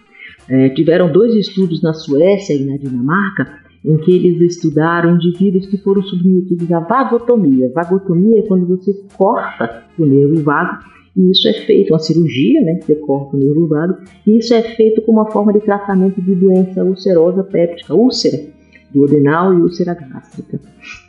É, 0.48 0.68
tiveram 0.70 1.10
dois 1.10 1.34
estudos 1.34 1.82
na 1.82 1.94
Suécia 1.94 2.54
e 2.54 2.64
na 2.64 2.76
Dinamarca 2.76 3.62
em 3.84 3.96
que 3.96 4.12
eles 4.14 4.56
estudaram 4.56 5.16
indivíduos 5.16 5.66
que 5.66 5.78
foram 5.78 6.02
submetidos 6.02 6.70
à 6.70 6.80
vagotomia. 6.80 7.72
Vagotomia 7.74 8.40
é 8.40 8.42
quando 8.42 8.66
você 8.66 8.92
corta 9.16 9.84
o 9.98 10.04
nervo 10.04 10.40
vago 10.42 10.78
e 11.16 11.30
isso 11.30 11.46
é 11.48 11.52
feito, 11.52 11.92
uma 11.92 11.98
cirurgia, 11.98 12.62
né, 12.62 12.80
você 12.80 12.94
corta 12.94 13.36
o 13.36 13.40
nervo 13.40 13.66
vago, 13.66 13.98
e 14.26 14.38
isso 14.38 14.54
é 14.54 14.62
feito 14.62 15.02
como 15.02 15.20
uma 15.20 15.30
forma 15.30 15.52
de 15.52 15.60
tratamento 15.60 16.20
de 16.22 16.34
doença 16.34 16.82
ulcerosa 16.82 17.44
péptica, 17.44 17.94
úlcera 17.94 18.52
duodenal 18.92 19.54
e 19.54 19.62
úlcera 19.62 19.94
gástrica. 19.94 20.60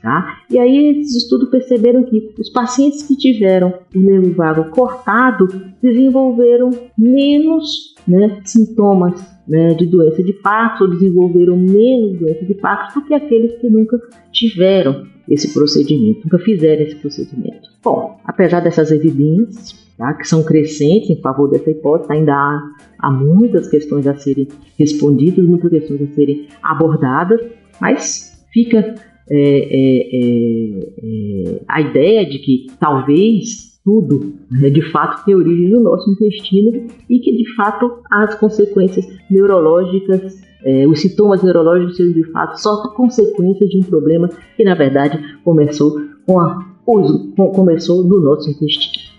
Tá? 0.02 0.40
E 0.50 0.58
aí 0.58 1.00
esses 1.00 1.24
estudos 1.24 1.50
perceberam 1.50 2.04
que 2.04 2.34
os 2.40 2.50
pacientes 2.50 3.04
que 3.04 3.16
tiveram 3.16 3.74
o 3.94 4.00
nervo 4.00 4.34
vago 4.34 4.70
cortado 4.70 5.48
desenvolveram 5.82 6.72
menos 6.98 7.94
né, 8.08 8.42
sintomas 8.46 9.22
né, 9.48 9.74
de 9.74 9.86
doença 9.86 10.24
de 10.24 10.34
Parkinson, 10.34 10.92
desenvolveram 10.92 11.58
menos 11.58 12.20
doença 12.20 12.46
de 12.46 12.54
Parkinson 12.54 13.02
do 13.02 13.06
que 13.06 13.14
aqueles 13.14 13.60
que 13.60 13.70
nunca 13.70 14.00
tiveram 14.32 15.06
esse 15.28 15.54
procedimento, 15.54 16.22
nunca 16.26 16.40
fizeram 16.40 16.84
esse 16.84 16.96
procedimento. 16.96 17.70
Bom, 17.84 18.20
apesar 18.26 18.60
dessas 18.62 18.92
evidências, 18.92 19.83
tá, 19.98 20.14
que 20.14 20.28
são 20.28 20.44
crescentes 20.44 21.10
em 21.10 21.22
favor 21.22 21.50
dessa 21.50 21.70
hipótese, 21.70 22.12
ainda 22.12 22.34
há, 22.34 22.62
há 23.00 23.12
muitas 23.12 23.68
questões 23.68 24.08
a 24.08 24.16
serem 24.16 24.48
respondidas, 24.78 25.46
muitas 25.46 25.70
questões 25.70 26.02
a 26.02 26.14
serem 26.14 26.48
abordadas, 26.62 27.42
mas 27.80 28.46
fica 28.52 28.96
é, 29.30 29.36
é, 29.36 30.10
é, 30.12 30.90
é, 30.98 31.62
a 31.68 31.82
ideia 31.82 32.26
de 32.26 32.40
que 32.40 32.68
talvez 32.80 33.74
tudo 33.84 34.34
né, 34.50 34.70
de 34.70 34.82
fato 34.92 35.26
tem 35.26 35.36
origem 35.36 35.70
no 35.70 35.82
nosso 35.82 36.10
intestino 36.12 36.88
e 37.10 37.20
que 37.20 37.36
de 37.36 37.56
fato 37.56 38.00
as 38.12 38.36
consequências 38.36 39.06
neurológicas, 39.30 40.42
é, 40.64 40.88
os 40.88 41.02
sintomas 41.02 41.44
neurológicos 41.44 41.98
são 41.98 42.12
de 42.12 42.24
fato 42.32 42.58
só 42.58 42.90
consequências 42.96 43.70
de 43.70 43.80
um 43.80 43.84
problema 43.84 44.30
que 44.56 44.64
na 44.64 44.76
verdade 44.76 45.20
começou 45.44 46.00
com 46.26 46.40
a 46.40 46.74
começou 47.54 48.04
no 48.04 48.20
nosso 48.20 48.50
intestino. 48.50 49.13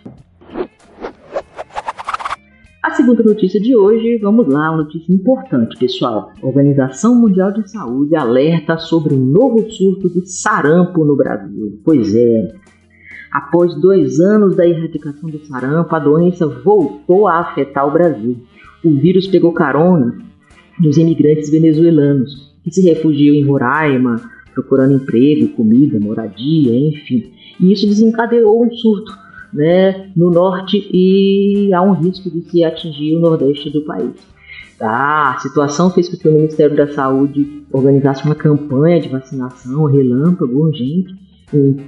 Segunda 2.94 3.24
notícia 3.24 3.60
de 3.60 3.76
hoje, 3.76 4.18
vamos 4.18 4.46
lá, 4.46 4.70
uma 4.70 4.84
notícia 4.84 5.12
importante, 5.12 5.76
pessoal. 5.76 6.32
Organização 6.40 7.16
Mundial 7.16 7.52
de 7.52 7.68
Saúde 7.68 8.14
alerta 8.14 8.78
sobre 8.78 9.14
um 9.14 9.24
novo 9.24 9.68
surto 9.68 10.08
de 10.08 10.30
sarampo 10.30 11.04
no 11.04 11.16
Brasil. 11.16 11.80
Pois 11.84 12.14
é, 12.14 12.54
após 13.32 13.74
dois 13.80 14.20
anos 14.20 14.54
da 14.54 14.66
erradicação 14.66 15.28
do 15.28 15.44
sarampo, 15.44 15.94
a 15.94 15.98
doença 15.98 16.46
voltou 16.46 17.26
a 17.26 17.40
afetar 17.40 17.86
o 17.86 17.92
Brasil. 17.92 18.36
O 18.84 18.90
vírus 18.92 19.26
pegou 19.26 19.52
carona 19.52 20.16
nos 20.78 20.96
imigrantes 20.96 21.50
venezuelanos 21.50 22.54
que 22.62 22.70
se 22.70 22.82
refugiam 22.82 23.34
em 23.34 23.44
Roraima, 23.44 24.20
procurando 24.54 24.94
emprego, 24.94 25.48
comida, 25.48 25.98
moradia, 25.98 26.88
enfim. 26.88 27.32
E 27.60 27.72
isso 27.72 27.86
desencadeou 27.86 28.64
um 28.64 28.70
surto 28.70 29.23
né, 29.54 30.10
no 30.16 30.30
norte 30.30 30.88
e 30.92 31.72
há 31.72 31.80
um 31.80 31.92
risco 31.92 32.30
de 32.30 32.42
se 32.42 32.64
atingir 32.64 33.16
o 33.16 33.20
nordeste 33.20 33.70
do 33.70 33.82
país. 33.82 34.12
Tá? 34.78 35.34
A 35.36 35.38
situação 35.38 35.90
fez 35.90 36.08
com 36.08 36.16
que 36.16 36.28
o 36.28 36.32
Ministério 36.32 36.76
da 36.76 36.88
Saúde 36.88 37.64
organizasse 37.72 38.24
uma 38.24 38.34
campanha 38.34 39.00
de 39.00 39.08
vacinação 39.08 39.84
relâmpago 39.84 40.64
urgente 40.64 41.14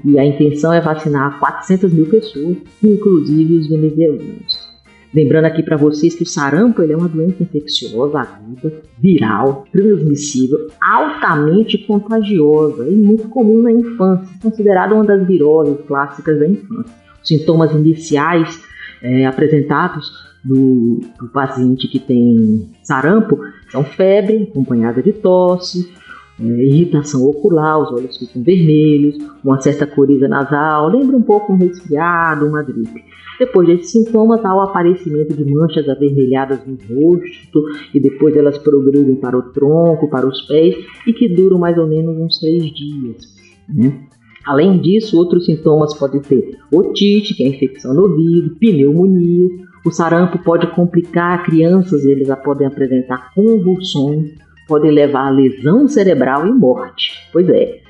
e 0.05 0.19
a 0.19 0.25
intenção 0.25 0.73
é 0.73 0.81
vacinar 0.81 1.41
400 1.41 1.93
mil 1.93 2.07
pessoas, 2.07 2.57
inclusive 2.83 3.57
os 3.57 3.69
venezuelanos. 3.69 4.67
Lembrando 5.13 5.47
aqui 5.47 5.63
para 5.63 5.77
vocês 5.77 6.15
que 6.15 6.23
o 6.23 6.27
sarampo 6.27 6.83
é 6.83 6.97
uma 6.97 7.09
doença 7.09 7.43
infecciosa 7.43 8.21
aguda, 8.21 8.83
viral, 8.99 9.65
transmissível, 9.73 10.69
altamente 10.81 11.79
contagiosa 11.79 12.89
e 12.89 12.95
muito 12.95 13.29
comum 13.29 13.63
na 13.63 13.73
infância, 13.73 14.29
considerada 14.43 14.95
uma 14.95 15.05
das 15.05 15.27
viroses 15.27 15.79
clássicas 15.87 16.39
da 16.39 16.47
infância 16.47 17.06
sintomas 17.27 17.73
iniciais 17.73 18.63
é, 19.03 19.27
apresentados 19.27 20.11
do, 20.45 21.01
do, 21.19 21.29
paciente 21.29 21.89
que 21.89 21.99
tem 21.99 22.71
sarampo 22.83 23.39
são 23.71 23.83
febre 23.83 24.45
acompanhada 24.51 25.03
de 25.03 25.13
tosse, 25.13 25.93
é, 26.41 26.45
irritação 26.45 27.25
ocular, 27.27 27.79
os 27.81 27.93
olhos 27.93 28.17
ficam 28.17 28.43
vermelhos, 28.43 29.17
uma 29.43 29.61
certa 29.61 29.87
coriza 29.87 30.29
nasal, 30.29 30.89
lembra 30.89 31.17
um 31.17 31.23
pouco 31.23 31.53
um 31.53 31.57
resfriado, 31.57 32.47
uma 32.47 32.63
gripe. 32.63 33.05
Depois 33.39 33.67
desses 33.67 33.93
sintomas, 33.93 34.43
há 34.45 34.55
o 34.55 34.61
aparecimento 34.61 35.35
de 35.35 35.45
manchas 35.45 35.87
avermelhadas 35.89 36.61
no 36.67 36.75
rosto 36.75 37.65
e 37.93 38.01
depois 38.01 38.35
elas 38.35 38.57
progridem 38.57 39.17
para 39.17 39.37
o 39.37 39.43
tronco, 39.43 40.09
para 40.09 40.27
os 40.27 40.41
pés 40.43 40.75
e 41.07 41.13
que 41.13 41.29
duram 41.29 41.59
mais 41.59 41.77
ou 41.77 41.87
menos 41.87 42.17
uns 42.17 42.39
três 42.39 42.65
dias. 42.73 43.37
Né? 43.69 44.07
Além 44.47 44.79
disso, 44.79 45.19
outros 45.19 45.45
sintomas 45.45 45.95
podem 45.95 46.23
ser 46.23 46.59
otite, 46.73 47.35
que 47.35 47.45
é 47.45 47.49
infecção 47.49 47.93
no 47.93 48.03
ouvido, 48.03 48.57
pneumonia. 48.57 49.49
O 49.85 49.91
sarampo 49.91 50.39
pode 50.39 50.67
complicar 50.69 51.45
crianças, 51.45 52.05
eles 52.05 52.29
podem 52.45 52.67
apresentar 52.67 53.33
convulsões, 53.35 54.33
podem 54.69 54.91
levar 54.91 55.27
a 55.27 55.31
lesão 55.31 55.89
cerebral 55.89 56.47
e 56.47 56.53
morte. 56.53 57.13
Pois 57.33 57.49
é, 57.49 57.81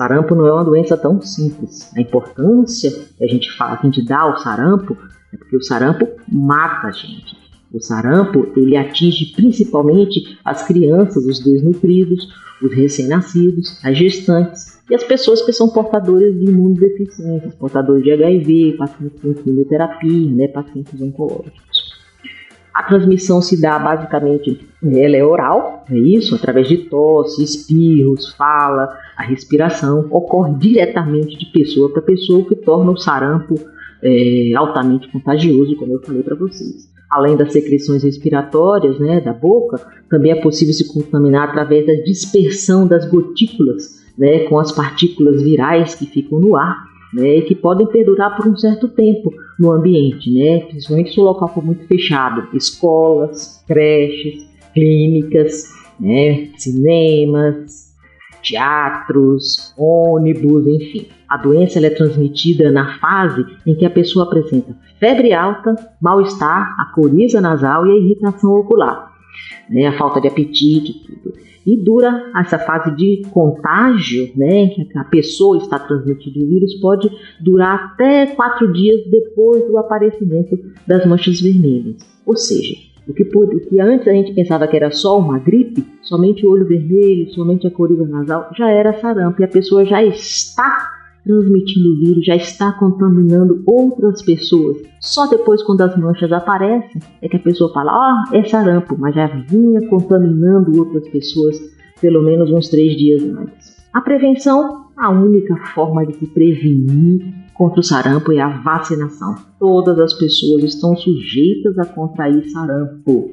sarampo 0.00 0.34
não 0.34 0.46
é 0.46 0.52
uma 0.52 0.64
doença 0.64 0.96
tão 0.96 1.20
simples. 1.20 1.92
A 1.94 2.00
importância 2.00 2.90
que 3.18 3.22
a 3.22 3.26
gente 3.26 3.50
fala, 3.52 3.76
que 3.76 3.86
a 3.86 3.90
gente 3.90 4.06
dá 4.06 4.20
ao 4.20 4.38
sarampo, 4.38 4.96
é 5.32 5.36
porque 5.36 5.56
o 5.56 5.62
sarampo 5.62 6.08
mata 6.26 6.86
a 6.86 6.90
gente. 6.90 7.36
O 7.72 7.80
sarampo 7.80 8.48
ele 8.56 8.76
atinge 8.76 9.32
principalmente 9.34 10.38
as 10.44 10.66
crianças, 10.66 11.24
os 11.24 11.38
desnutridos, 11.38 12.28
os 12.60 12.72
recém-nascidos, 12.74 13.78
as 13.84 13.96
gestantes 13.96 14.80
e 14.90 14.94
as 14.94 15.04
pessoas 15.04 15.40
que 15.40 15.52
são 15.52 15.68
portadoras 15.68 16.34
de 16.34 16.46
imunodeficiências, 16.46 17.54
portadores 17.54 18.02
de 18.02 18.12
HIV, 18.12 18.76
pacientes 18.76 19.20
com 19.22 19.32
quimioterapia, 19.32 20.30
né, 20.34 20.48
pacientes 20.48 21.00
oncológicos. 21.00 21.90
A 22.74 22.82
transmissão 22.82 23.40
se 23.40 23.60
dá 23.60 23.78
basicamente, 23.78 24.68
ela 24.82 25.16
é 25.16 25.24
oral, 25.24 25.84
é 25.88 25.96
isso, 25.96 26.34
através 26.34 26.68
de 26.68 26.78
tosse, 26.78 27.42
espirros, 27.42 28.32
fala, 28.34 28.96
a 29.16 29.22
respiração 29.22 30.08
ocorre 30.10 30.54
diretamente 30.54 31.38
de 31.38 31.46
pessoa 31.46 31.92
para 31.92 32.02
pessoa, 32.02 32.40
o 32.40 32.44
que 32.44 32.56
torna 32.56 32.90
o 32.90 32.96
sarampo 32.96 33.54
é, 34.02 34.52
altamente 34.56 35.08
contagioso, 35.08 35.76
como 35.76 35.94
eu 35.94 36.02
falei 36.02 36.22
para 36.22 36.34
vocês. 36.34 36.89
Além 37.10 37.36
das 37.36 37.52
secreções 37.52 38.02
respiratórias 38.02 38.98
né, 39.00 39.20
da 39.20 39.32
boca, 39.32 39.80
também 40.08 40.30
é 40.30 40.36
possível 40.36 40.72
se 40.72 40.92
contaminar 40.92 41.48
através 41.48 41.86
da 41.86 41.94
dispersão 42.04 42.86
das 42.86 43.08
gotículas 43.10 44.00
né, 44.16 44.40
com 44.40 44.58
as 44.58 44.70
partículas 44.70 45.42
virais 45.42 45.94
que 45.94 46.06
ficam 46.06 46.38
no 46.38 46.54
ar 46.54 46.84
né, 47.12 47.38
e 47.38 47.42
que 47.42 47.54
podem 47.54 47.86
perdurar 47.86 48.36
por 48.36 48.46
um 48.46 48.56
certo 48.56 48.86
tempo 48.86 49.32
no 49.58 49.72
ambiente, 49.72 50.30
né, 50.30 50.60
principalmente 50.60 51.12
se 51.12 51.20
o 51.20 51.24
local 51.24 51.48
for 51.48 51.64
muito 51.64 51.86
fechado. 51.86 52.46
Escolas, 52.54 53.64
creches, 53.66 54.46
clínicas, 54.72 55.64
né, 55.98 56.50
cinemas, 56.56 57.90
teatros, 58.42 59.74
ônibus, 59.76 60.66
enfim. 60.66 61.06
A 61.28 61.36
doença 61.36 61.84
é 61.84 61.90
transmitida 61.90 62.70
na 62.70 62.98
fase 62.98 63.44
em 63.66 63.74
que 63.74 63.84
a 63.84 63.90
pessoa 63.90 64.24
apresenta 64.24 64.76
febre 65.00 65.32
alta, 65.32 65.74
mal-estar, 66.00 66.76
a 66.78 66.92
coriza 66.94 67.40
nasal 67.40 67.86
e 67.86 67.90
a 67.90 67.96
irritação 67.96 68.52
ocular, 68.52 69.10
né, 69.68 69.86
a 69.86 69.98
falta 69.98 70.20
de 70.20 70.28
apetite, 70.28 70.92
tudo. 71.22 71.40
E 71.66 71.76
dura 71.76 72.30
essa 72.36 72.58
fase 72.58 72.94
de 72.96 73.22
contágio, 73.30 74.30
né, 74.36 74.68
que 74.68 74.98
a 74.98 75.04
pessoa 75.04 75.58
está 75.58 75.78
transmitindo 75.78 76.44
o 76.44 76.48
vírus, 76.48 76.74
pode 76.80 77.10
durar 77.40 77.92
até 77.92 78.26
quatro 78.28 78.72
dias 78.72 79.02
depois 79.10 79.66
do 79.66 79.76
aparecimento 79.78 80.58
das 80.86 81.04
manchas 81.04 81.40
vermelhas. 81.40 81.96
Ou 82.24 82.36
seja, 82.36 82.74
o 83.06 83.12
que, 83.12 83.22
o 83.22 83.60
que 83.68 83.80
antes 83.80 84.08
a 84.08 84.12
gente 84.12 84.32
pensava 84.34 84.66
que 84.66 84.76
era 84.76 84.90
só 84.90 85.18
uma 85.18 85.38
gripe, 85.38 85.84
somente 86.02 86.46
o 86.46 86.50
olho 86.50 86.66
vermelho, 86.66 87.30
somente 87.30 87.66
a 87.66 87.70
coriza 87.70 88.06
nasal, 88.06 88.50
já 88.56 88.70
era 88.70 88.98
sarampo 88.98 89.40
e 89.40 89.44
a 89.44 89.48
pessoa 89.48 89.84
já 89.84 90.02
está 90.02 90.99
transmitindo 91.24 91.92
o 91.92 91.98
vírus, 91.98 92.24
já 92.24 92.36
está 92.36 92.72
contaminando 92.72 93.62
outras 93.66 94.22
pessoas. 94.22 94.78
Só 95.00 95.26
depois, 95.26 95.62
quando 95.62 95.82
as 95.82 95.96
manchas 95.96 96.32
aparecem, 96.32 97.00
é 97.22 97.28
que 97.28 97.36
a 97.36 97.40
pessoa 97.40 97.72
fala: 97.72 97.92
Ah, 97.92 98.24
oh, 98.30 98.36
é 98.36 98.44
sarampo, 98.44 98.96
mas 98.98 99.14
já 99.14 99.26
vinha 99.26 99.86
contaminando 99.88 100.78
outras 100.78 101.08
pessoas 101.08 101.58
pelo 102.00 102.22
menos 102.22 102.50
uns 102.50 102.68
três 102.68 102.96
dias 102.96 103.22
antes. 103.22 103.80
A 103.92 104.00
prevenção, 104.00 104.86
a 104.96 105.10
única 105.10 105.56
forma 105.74 106.06
de 106.06 106.14
se 106.14 106.26
prevenir 106.26 107.34
contra 107.54 107.80
o 107.80 107.84
sarampo 107.84 108.32
é 108.32 108.40
a 108.40 108.60
vacinação. 108.62 109.34
Todas 109.58 109.98
as 109.98 110.14
pessoas 110.14 110.64
estão 110.64 110.96
sujeitas 110.96 111.78
a 111.78 111.84
contrair 111.84 112.48
sarampo. 112.50 113.32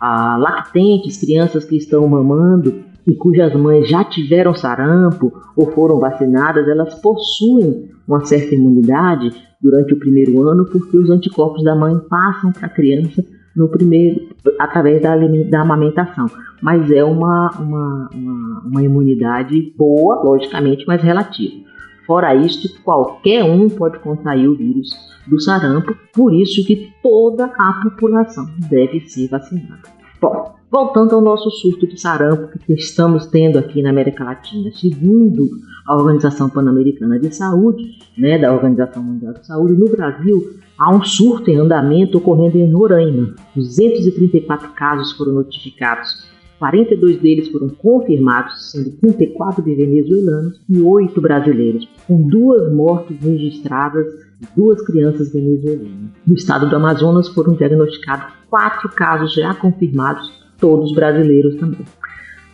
Ah, 0.00 0.36
lactentes, 0.36 1.18
crianças 1.18 1.64
que 1.64 1.76
estão 1.76 2.06
mamando, 2.08 2.84
e 3.06 3.14
cujas 3.14 3.54
mães 3.54 3.88
já 3.88 4.02
tiveram 4.04 4.54
sarampo 4.54 5.32
ou 5.56 5.70
foram 5.72 5.98
vacinadas, 6.00 6.66
elas 6.68 6.94
possuem 7.00 7.90
uma 8.06 8.24
certa 8.24 8.54
imunidade 8.54 9.30
durante 9.60 9.94
o 9.94 9.98
primeiro 9.98 10.42
ano, 10.42 10.64
porque 10.66 10.96
os 10.96 11.08
anticorpos 11.10 11.62
da 11.64 11.74
mãe 11.74 11.98
passam 12.08 12.52
para 12.52 12.66
a 12.66 12.70
criança 12.70 13.24
no 13.54 13.68
primeiro, 13.68 14.28
através 14.58 15.00
da, 15.00 15.16
da 15.16 15.62
amamentação. 15.62 16.26
Mas 16.60 16.90
é 16.90 17.04
uma, 17.04 17.50
uma, 17.58 18.10
uma, 18.12 18.60
uma 18.66 18.82
imunidade 18.82 19.72
boa, 19.76 20.22
logicamente, 20.22 20.84
mas 20.86 21.02
relativa. 21.02 21.64
Fora 22.06 22.34
isso, 22.34 22.82
qualquer 22.82 23.42
um 23.44 23.68
pode 23.68 23.98
contrair 23.98 24.48
o 24.48 24.56
vírus 24.56 24.90
do 25.26 25.40
sarampo, 25.40 25.96
por 26.14 26.32
isso 26.32 26.64
que 26.64 26.92
toda 27.02 27.46
a 27.46 27.80
população 27.82 28.46
deve 28.70 29.00
ser 29.00 29.28
vacinada. 29.28 29.82
Bom, 30.20 30.55
Voltando 30.68 31.14
ao 31.14 31.20
nosso 31.20 31.48
surto 31.48 31.86
de 31.86 32.00
sarampo 32.00 32.58
que 32.58 32.72
estamos 32.72 33.26
tendo 33.26 33.56
aqui 33.56 33.80
na 33.80 33.90
América 33.90 34.24
Latina, 34.24 34.68
segundo 34.72 35.48
a 35.86 35.94
Organização 35.94 36.50
Pan-Americana 36.50 37.20
de 37.20 37.32
Saúde, 37.32 37.98
né, 38.18 38.36
da 38.36 38.52
Organização 38.52 39.00
Mundial 39.00 39.32
de 39.34 39.46
Saúde, 39.46 39.74
no 39.74 39.88
Brasil 39.88 40.56
há 40.76 40.92
um 40.92 41.04
surto 41.04 41.52
em 41.52 41.56
andamento 41.56 42.18
ocorrendo 42.18 42.58
em 42.58 42.72
Roraima. 42.72 43.36
234 43.54 44.70
casos 44.70 45.12
foram 45.12 45.34
notificados, 45.34 46.26
42 46.58 47.20
deles 47.20 47.48
foram 47.48 47.68
confirmados, 47.68 48.72
sendo 48.72 48.90
34 48.90 49.62
de 49.62 49.72
venezuelanos 49.72 50.60
e 50.68 50.80
8 50.80 51.20
brasileiros, 51.20 51.88
com 52.08 52.26
duas 52.26 52.72
mortes 52.74 53.16
registradas 53.20 54.04
de 54.40 54.48
duas 54.56 54.84
crianças 54.84 55.32
venezuelanas. 55.32 56.10
No 56.26 56.34
estado 56.34 56.68
do 56.68 56.74
Amazonas 56.74 57.28
foram 57.28 57.54
diagnosticados 57.54 58.34
quatro 58.50 58.88
casos 58.88 59.32
já 59.32 59.54
confirmados 59.54 60.45
todos 60.58 60.94
brasileiros 60.94 61.56
também. 61.56 61.84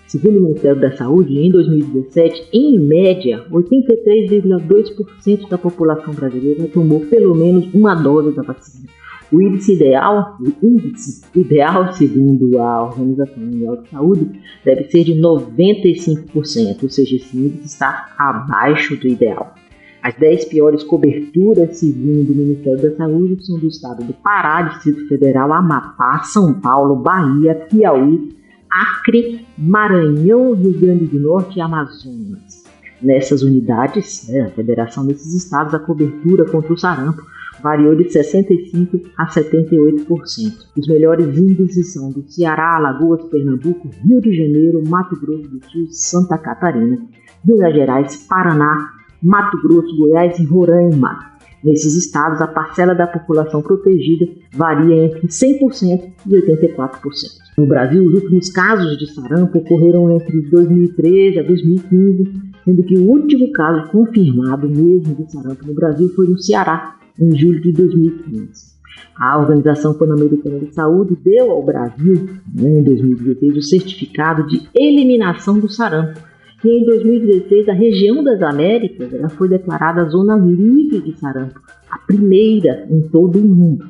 Segundo 0.07 0.41
o 0.41 0.43
Ministério 0.43 0.79
da 0.79 0.95
Saúde, 0.95 1.39
em 1.39 1.51
2017, 1.51 2.49
em 2.53 2.79
média, 2.79 3.47
83,2% 3.51 5.49
da 5.49 5.57
população 5.57 6.13
brasileira 6.13 6.69
tomou 6.69 7.01
pelo 7.07 7.35
menos 7.35 7.73
uma 7.73 7.95
dose 7.95 8.37
da 8.37 8.43
vacina. 8.43 8.89
O 9.33 9.41
índice 9.41 9.73
ideal, 9.73 10.37
o 10.39 10.67
índice 10.67 11.23
ideal, 11.35 11.91
segundo 11.95 12.59
a 12.59 12.85
Organização 12.85 13.43
Mundial 13.43 13.79
de 13.79 13.89
Saúde, 13.89 14.31
deve 14.63 14.85
ser 14.91 15.05
de 15.05 15.15
95%, 15.15 16.83
ou 16.83 16.91
seja, 16.91 17.17
esse 17.17 17.35
índice 17.35 17.65
está 17.69 18.13
abaixo 18.19 18.95
do 18.97 19.09
ideal. 19.09 19.55
As 20.03 20.17
10 20.17 20.47
piores 20.47 20.83
coberturas, 20.83 21.79
segundo 21.79 22.33
o 22.33 22.35
Ministério 22.35 22.83
da 22.83 22.97
Saúde, 22.97 23.47
são 23.47 23.57
do 23.57 23.69
estado 23.69 24.03
do 24.03 24.13
Pará, 24.13 24.63
Distrito 24.63 25.07
Federal, 25.07 25.53
Amapá, 25.53 26.25
São 26.25 26.55
Paulo, 26.55 26.97
Bahia, 26.97 27.55
Piauí, 27.71 28.37
Acre, 28.69 29.47
Maranhão, 29.57 30.55
Rio 30.55 30.73
Grande 30.73 31.07
do 31.07 31.21
Norte 31.21 31.59
e 31.59 31.63
Amazonas. 31.63 32.65
Nessas 33.01 33.43
unidades, 33.43 34.29
né, 34.29 34.41
a 34.41 34.51
federação 34.51 35.07
desses 35.07 35.35
estados, 35.35 35.73
a 35.73 35.79
cobertura 35.79 36.51
contra 36.51 36.73
o 36.73 36.79
sarampo 36.79 37.23
variou 37.63 37.95
de 37.95 38.05
65% 38.05 39.03
a 39.17 39.27
78%. 39.27 40.09
Os 40.77 40.89
melhores 40.89 41.39
índices 41.39 41.93
são 41.93 42.11
do 42.11 42.25
Ceará, 42.29 42.77
Alagoas, 42.77 43.23
Pernambuco, 43.31 43.89
Rio 44.05 44.21
de 44.21 44.35
Janeiro, 44.35 44.83
Mato 44.85 45.15
Grosso 45.21 45.49
do 45.49 45.65
Sul, 45.71 45.87
Santa 45.91 46.37
Catarina, 46.39 46.99
Minas 47.45 47.73
Gerais, 47.73 48.17
Paraná, 48.29 49.02
Mato 49.23 49.57
Grosso, 49.63 49.97
Goiás 49.97 50.39
e 50.39 50.45
Roraima. 50.45 51.33
Nesses 51.63 51.95
estados, 51.95 52.41
a 52.41 52.49
parcela 52.49 52.93
da 52.93 53.07
população 53.07 53.63
protegida 53.63 54.27
varia 54.53 55.05
entre 55.05 55.29
100% 55.29 56.13
e 56.27 56.31
84%. 56.31 57.43
No 57.57 57.67
Brasil, 57.67 58.05
os 58.05 58.15
últimos 58.15 58.51
casos 58.51 58.99
de 58.99 59.07
sarampo 59.15 59.59
ocorreram 59.59 60.11
entre 60.11 60.41
2013 60.41 61.39
a 61.39 61.43
2015, 61.43 62.33
sendo 62.65 62.83
que 62.83 62.99
o 62.99 63.09
último 63.09 63.53
caso 63.53 63.91
confirmado 63.93 64.69
mesmo 64.69 65.15
de 65.15 65.31
sarampo 65.31 65.65
no 65.67 65.75
Brasil 65.75 66.09
foi 66.17 66.27
no 66.27 66.39
Ceará, 66.39 66.97
em 67.21 67.37
julho 67.37 67.61
de 67.61 67.73
2015. 67.73 68.73
A 69.17 69.39
Organização 69.39 69.95
Pan-Americana 69.95 70.59
de 70.59 70.75
Saúde 70.75 71.17
deu 71.23 71.51
ao 71.51 71.65
Brasil, 71.65 72.29
em 72.59 72.83
2016, 72.83 73.57
o 73.57 73.63
certificado 73.63 74.47
de 74.47 74.69
eliminação 74.75 75.59
do 75.59 75.69
sarampo, 75.69 76.19
que 76.63 76.71
em 76.71 76.85
2016 76.85 77.69
a 77.69 77.73
região 77.73 78.23
das 78.23 78.41
Américas 78.41 79.13
ela 79.13 79.29
foi 79.29 79.49
declarada 79.49 80.09
zona 80.09 80.37
livre 80.37 81.03
de 81.03 81.19
sarampo, 81.19 81.61
a 81.91 81.99
primeira 81.99 82.87
em 82.89 83.03
todo 83.09 83.37
o 83.41 83.43
mundo. 83.43 83.85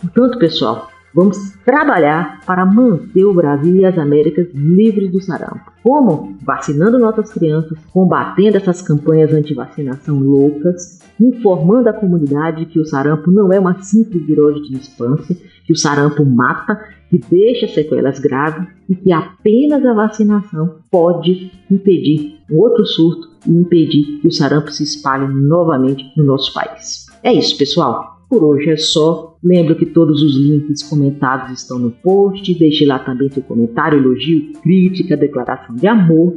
Portanto, 0.00 0.38
pessoal, 0.38 0.88
vamos 1.14 1.36
trabalhar 1.66 2.40
para 2.46 2.64
manter 2.64 3.26
o 3.26 3.34
Brasil 3.34 3.76
e 3.76 3.84
as 3.84 3.98
Américas 3.98 4.48
livres 4.54 5.12
do 5.12 5.20
sarampo. 5.20 5.70
Como? 5.82 6.34
Vacinando 6.42 6.98
nossas 6.98 7.30
crianças, 7.30 7.78
combatendo 7.92 8.56
essas 8.56 8.80
campanhas 8.80 9.34
anti-vacinação 9.34 10.18
loucas, 10.18 11.00
informando 11.20 11.90
a 11.90 11.92
comunidade 11.92 12.64
que 12.66 12.80
o 12.80 12.86
sarampo 12.86 13.30
não 13.30 13.52
é 13.52 13.60
uma 13.60 13.82
simples 13.82 14.24
virose 14.26 14.62
de 14.62 14.76
infância, 14.76 15.36
que 15.66 15.72
o 15.74 15.76
sarampo 15.76 16.24
mata 16.24 16.80
que 17.10 17.18
deixa 17.18 17.66
sequelas 17.68 18.18
graves 18.18 18.68
e 18.88 18.94
que 18.94 19.12
apenas 19.12 19.84
a 19.84 19.94
vacinação 19.94 20.76
pode 20.90 21.50
impedir 21.70 22.36
um 22.50 22.58
outro 22.58 22.84
surto 22.86 23.28
e 23.46 23.50
impedir 23.50 24.20
que 24.20 24.28
o 24.28 24.32
sarampo 24.32 24.70
se 24.70 24.82
espalhe 24.82 25.26
novamente 25.26 26.04
no 26.16 26.24
nosso 26.24 26.52
país. 26.52 27.06
É 27.22 27.32
isso, 27.32 27.56
pessoal. 27.56 28.18
Por 28.28 28.44
hoje 28.44 28.70
é 28.70 28.76
só. 28.76 29.36
Lembro 29.42 29.76
que 29.76 29.86
todos 29.86 30.22
os 30.22 30.36
links 30.36 30.82
comentados 30.82 31.50
estão 31.50 31.78
no 31.78 31.90
post. 31.90 32.54
Deixe 32.54 32.84
lá 32.84 32.98
também 32.98 33.30
seu 33.30 33.42
comentário, 33.42 33.98
elogio, 33.98 34.52
crítica, 34.62 35.16
declaração 35.16 35.74
de 35.76 35.86
amor. 35.86 36.36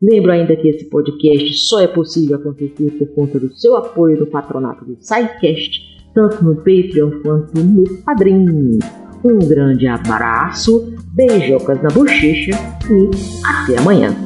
Lembro 0.00 0.32
ainda 0.32 0.56
que 0.56 0.68
esse 0.68 0.88
podcast 0.88 1.54
só 1.68 1.80
é 1.80 1.86
possível 1.86 2.36
acontecer 2.36 2.90
por 2.92 3.08
conta 3.08 3.38
do 3.40 3.54
seu 3.54 3.76
apoio 3.76 4.18
no 4.20 4.26
patronato 4.26 4.84
do 4.84 4.96
SciCast, 5.00 5.80
tanto 6.14 6.44
no 6.44 6.56
Patreon 6.56 7.22
quanto 7.22 7.58
no 7.62 7.84
Padrim. 8.02 8.78
Um 9.24 9.38
grande 9.38 9.86
abraço, 9.86 10.94
beijocas 11.12 11.82
na 11.82 11.90
bochecha 11.90 12.52
e 12.90 13.10
até 13.44 13.78
amanhã. 13.78 14.25